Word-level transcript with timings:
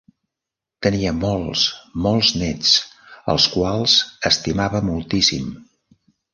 Tenia 0.87 1.11
molts, 1.17 1.65
molts 2.07 2.33
nets, 2.45 2.73
als 3.35 3.47
quals 3.59 4.01
estimava 4.33 4.85
moltíssim. 4.93 5.57